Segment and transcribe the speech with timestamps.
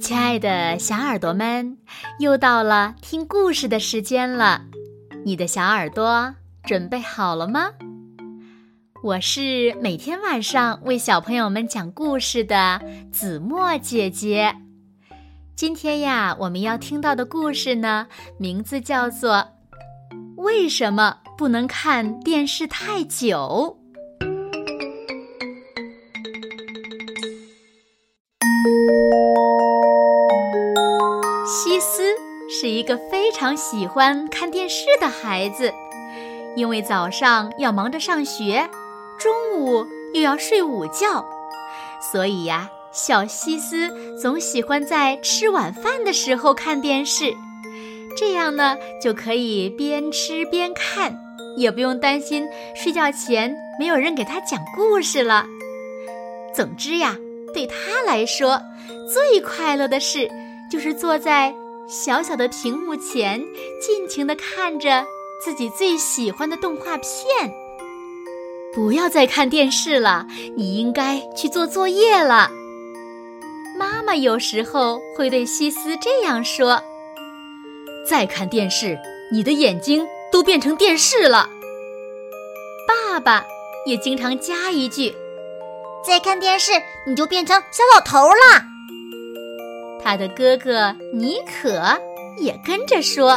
[0.00, 1.78] 亲爱的小耳朵们，
[2.18, 4.62] 又到了听故事的时间了，
[5.24, 6.34] 你的小耳朵
[6.64, 7.70] 准备好了吗？
[9.02, 12.80] 我是每天晚上为小朋友们讲故事的
[13.10, 14.54] 子墨姐姐。
[15.56, 18.06] 今天呀，我们要听到的故事呢，
[18.38, 19.34] 名字叫做
[20.36, 23.78] 《为什么不能看电视太久》。
[31.70, 32.16] 西斯
[32.48, 35.72] 是一个非常喜欢看电视的孩子，
[36.56, 38.68] 因为早上要忙着上学，
[39.16, 41.24] 中午又要睡午觉，
[42.10, 43.88] 所以呀，小西斯
[44.20, 47.32] 总喜欢在吃晚饭的时候看电视，
[48.18, 51.16] 这样呢就可以边吃边看，
[51.56, 55.46] 也不用担心睡觉前没有人给他讲故事了。
[56.52, 57.16] 总之呀，
[57.54, 58.60] 对他来说，
[59.08, 60.28] 最快乐的事。
[60.70, 61.52] 就是坐在
[61.90, 63.44] 小小的屏幕前，
[63.80, 65.04] 尽情的看着
[65.44, 67.52] 自己最喜欢的动画片。
[68.72, 70.24] 不要再看电视了，
[70.56, 72.48] 你应该去做作业了。
[73.76, 76.80] 妈妈有时候会对西斯这样说
[78.08, 78.96] ：“再看电视，
[79.32, 81.50] 你的眼睛都变成电视了。”
[82.86, 83.44] 爸爸
[83.84, 85.12] 也经常加一句
[86.06, 86.70] ：“再看电视，
[87.04, 88.66] 你就变成小老头了。”
[90.10, 91.96] 他的哥哥尼可
[92.38, 93.36] 也跟着说：“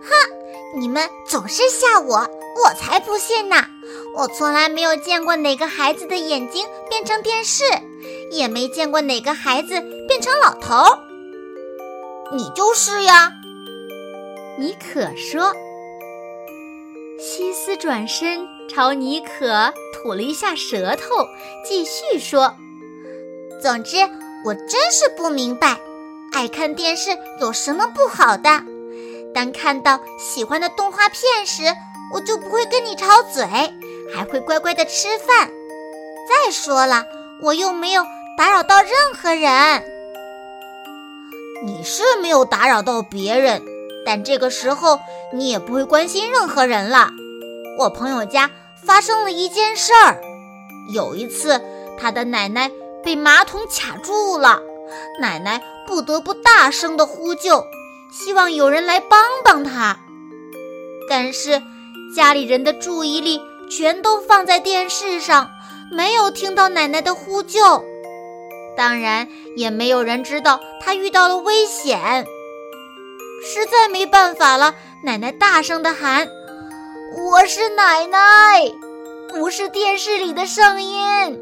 [0.00, 3.56] 哼，你们总是吓我，我才不信呢！
[4.16, 7.64] 我从来没有见过哪个孩子的眼睛变成电视，
[8.30, 10.84] 也没见过哪个孩子变成老头。
[12.32, 13.32] 你就是呀。”
[14.56, 15.52] 尼可说。
[17.18, 21.26] 西斯转身朝尼可吐了一下舌头，
[21.64, 22.54] 继续说
[23.60, 23.96] ：“总之。”
[24.46, 25.76] 我真是不明白，
[26.32, 28.62] 爱看电视有什么不好的？
[29.34, 31.64] 当看到喜欢的动画片时，
[32.14, 33.44] 我就不会跟你吵嘴，
[34.14, 35.50] 还会乖乖的吃饭。
[36.28, 37.04] 再说了，
[37.42, 38.04] 我又没有
[38.38, 39.82] 打扰到任何人。
[41.64, 43.60] 你是没有打扰到别人，
[44.04, 45.00] 但这个时候
[45.32, 47.10] 你也不会关心任何人了。
[47.80, 48.48] 我朋友家
[48.86, 50.20] 发生了一件事儿，
[50.94, 51.60] 有一次
[51.98, 52.70] 他的奶奶。
[53.06, 54.60] 被马桶卡住了，
[55.20, 57.64] 奶奶不得不大声的呼救，
[58.10, 59.96] 希望有人来帮帮她。
[61.08, 61.62] 但是
[62.16, 63.40] 家里人的注意力
[63.70, 65.48] 全都放在电视上，
[65.92, 67.84] 没有听到奶奶的呼救，
[68.76, 72.26] 当然也没有人知道她遇到了危险。
[73.44, 74.74] 实在没办法了，
[75.04, 76.26] 奶奶大声的喊
[77.30, 78.18] ：“我是奶奶，
[79.28, 81.40] 不是电视里的声音。”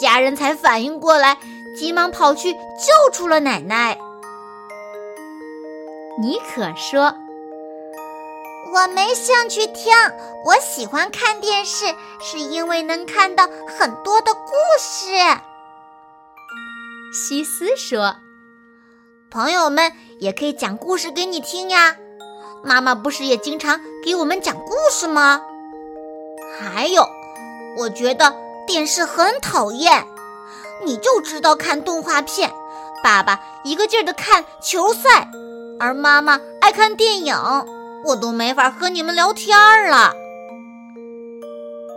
[0.00, 1.36] 家人才反应过来，
[1.76, 3.98] 急忙跑去救出了奶奶。
[6.18, 7.14] 尼可说
[8.72, 9.92] ：“我没兴趣听，
[10.46, 11.84] 我喜欢看电视，
[12.18, 13.46] 是因为能看到
[13.78, 15.10] 很多的故事。”
[17.12, 18.16] 西斯说
[19.30, 21.96] ：“朋友们也可以讲故事给你听呀，
[22.64, 25.42] 妈妈不是也经常给我们讲故事吗？
[26.58, 27.06] 还有，
[27.76, 28.34] 我觉得。”
[28.66, 30.06] 电视很讨厌，
[30.84, 32.52] 你就知道看动画片。
[33.02, 35.28] 爸爸一个劲儿的看球赛，
[35.78, 37.34] 而妈妈爱看电影，
[38.04, 40.12] 我都没法和你们聊天了。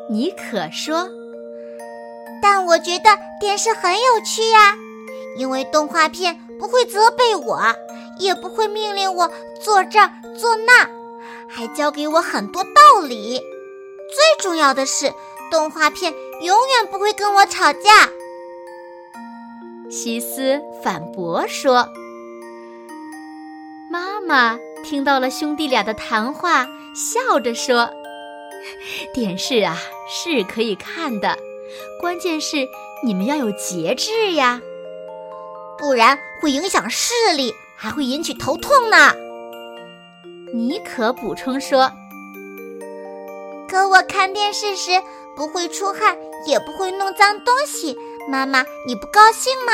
[0.10, 1.10] 尼可说
[2.42, 3.10] ：“但我觉得
[3.40, 4.76] 电视很有趣呀，
[5.38, 7.62] 因为动画片不会责备我，
[8.20, 9.30] 也不会命令我
[9.62, 10.00] 做这
[10.38, 10.90] 做那，
[11.48, 13.38] 还教给我很多道理。
[13.38, 15.14] 最重要的是。”
[15.52, 18.10] 动画片永远不会跟我吵架。
[19.90, 21.88] 西斯反驳说
[23.92, 27.92] ：“妈妈听到了兄弟俩的谈话，笑着说
[29.14, 29.78] ：‘电视啊
[30.10, 31.38] 是可以看的，
[32.02, 32.68] 关键是
[33.06, 34.62] 你们要有节制呀，
[35.78, 39.14] 不然会影响视力，还会引起头痛呢。’”
[40.56, 41.92] 尼可补充说
[43.70, 44.92] ：“可我看电视时。”
[45.36, 47.98] 不会出汗，也不会弄脏东西。
[48.30, 49.72] 妈妈，你不高兴吗？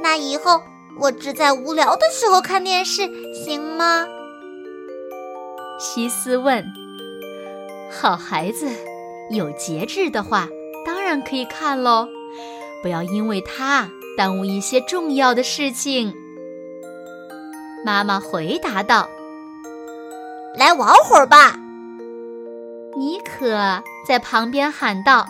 [0.00, 0.60] 那以后
[0.98, 4.06] 我只在无聊的时候看电视，行吗？
[5.78, 6.64] 西斯问。
[7.90, 8.68] 好孩子，
[9.30, 10.48] 有节制的话，
[10.84, 12.08] 当然可以看喽。
[12.82, 16.14] 不要因为他耽误一些重要的事情。
[17.84, 19.08] 妈妈回答道
[20.58, 21.56] ：“来玩会儿吧。”
[22.96, 25.26] 尼可在旁边喊道：“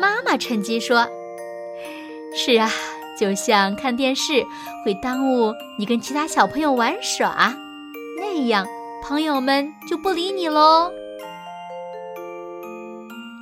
[0.00, 1.06] 妈妈趁机说，
[2.34, 2.70] 是啊，
[3.18, 4.44] 就像看电视
[4.84, 7.54] 会耽误你跟其他小朋友玩耍，
[8.18, 8.66] 那样
[9.02, 10.90] 朋友们就不理你喽。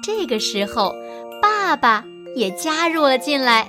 [0.03, 0.95] 这个时候，
[1.41, 2.05] 爸爸
[2.35, 3.69] 也加入了进来。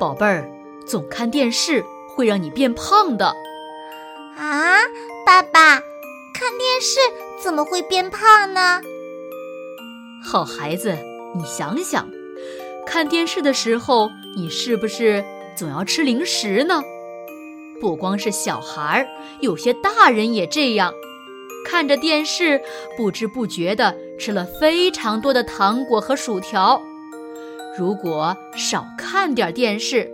[0.00, 0.50] 宝贝儿，
[0.86, 3.26] 总看电视会让你变胖的。
[4.38, 4.78] 啊，
[5.26, 5.78] 爸爸，
[6.32, 6.98] 看电视
[7.42, 8.80] 怎么会变胖呢？
[10.24, 10.96] 好孩子，
[11.34, 12.08] 你想想，
[12.86, 15.24] 看电视的时候，你是不是
[15.56, 16.80] 总要吃零食呢？
[17.80, 19.08] 不光是小孩儿，
[19.40, 20.94] 有些大人也这样。
[21.66, 22.60] 看着电视，
[22.96, 26.80] 不知不觉地吃了非常多的糖果和薯条。
[27.76, 30.08] 如果少看点电视，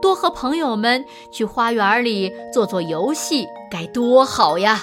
[0.00, 4.82] 多和朋友们去花园里做做游戏，该多好呀！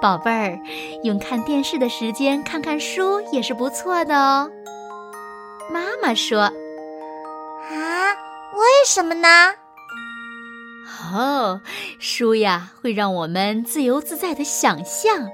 [0.00, 0.58] 宝贝儿，
[1.02, 4.50] 用看电视的时间看看书也是不错的哦。
[5.72, 6.40] 妈妈说
[7.70, 8.12] ：“啊，
[8.54, 9.28] 为什么呢？”
[11.14, 11.60] 哦，
[11.98, 15.28] 书呀会让我们自由自在的想象，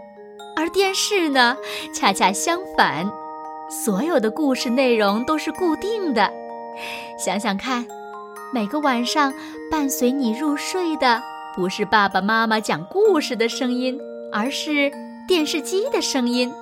[0.57, 1.57] 而电视呢，
[1.95, 3.11] 恰恰相反，
[3.69, 6.31] 所有的故事内容都是固定的。
[7.19, 7.87] 想想看，
[8.53, 9.33] 每个晚上
[9.71, 11.23] 伴随你入睡的，
[11.55, 13.99] 不是爸爸妈妈讲故事的声音，
[14.33, 14.91] 而是
[15.29, 16.53] 电视机的声音，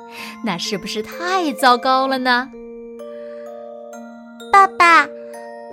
[0.44, 2.50] 那是不是太糟糕了呢？
[4.52, 5.06] 爸爸，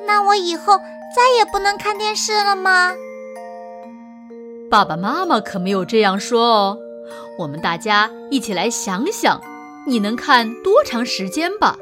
[0.05, 2.94] 那我以后再也不能看电视了吗？
[4.69, 6.77] 爸爸妈妈可没有这样说哦，
[7.39, 9.41] 我们大家一起来想想，
[9.88, 11.77] 你能看多长时间吧？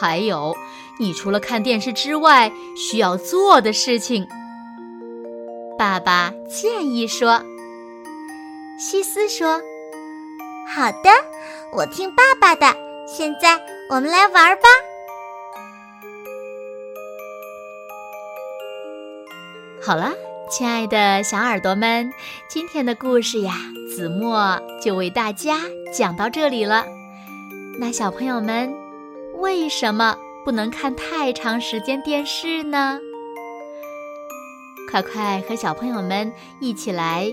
[0.00, 0.54] 还有，
[0.98, 4.26] 你除了看电视之外需要做的事情。
[5.78, 7.42] 爸爸建议说
[8.78, 9.60] ：“西斯说，
[10.74, 11.10] 好的，
[11.72, 12.66] 我听爸爸的。
[13.06, 13.60] 现在
[13.90, 14.62] 我们来玩吧。”
[19.82, 20.12] 好了。
[20.50, 22.12] 亲爱的小耳朵们，
[22.46, 23.54] 今天的故事呀，
[23.88, 25.62] 子墨就为大家
[25.96, 26.84] 讲到这里了。
[27.78, 28.70] 那小朋友们，
[29.36, 33.00] 为什么不能看太长时间电视呢？
[34.90, 36.30] 快快和小朋友们
[36.60, 37.32] 一起来